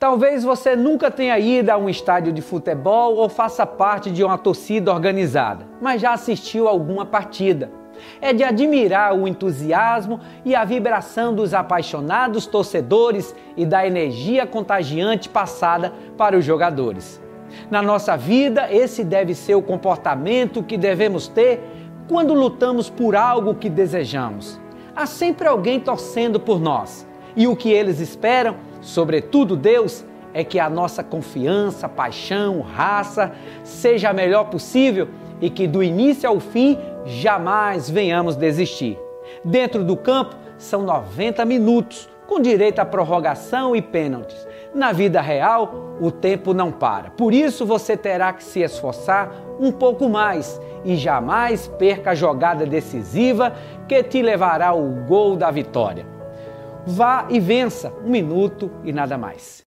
[0.00, 4.38] Talvez você nunca tenha ido a um estádio de futebol ou faça parte de uma
[4.38, 7.70] torcida organizada, mas já assistiu alguma partida.
[8.18, 15.28] É de admirar o entusiasmo e a vibração dos apaixonados torcedores e da energia contagiante
[15.28, 17.20] passada para os jogadores.
[17.70, 21.62] Na nossa vida, esse deve ser o comportamento que devemos ter
[22.08, 24.58] quando lutamos por algo que desejamos.
[24.96, 27.06] Há sempre alguém torcendo por nós.
[27.36, 33.32] E o que eles esperam, sobretudo Deus, é que a nossa confiança, paixão, raça
[33.64, 35.08] seja a melhor possível
[35.40, 38.98] e que do início ao fim jamais venhamos desistir.
[39.44, 44.46] Dentro do campo são 90 minutos, com direito à prorrogação e pênaltis.
[44.72, 47.10] Na vida real, o tempo não para.
[47.10, 52.64] Por isso você terá que se esforçar um pouco mais e jamais perca a jogada
[52.64, 53.52] decisiva
[53.88, 56.19] que te levará ao gol da vitória.
[56.86, 59.64] Vá e vença um minuto e nada mais.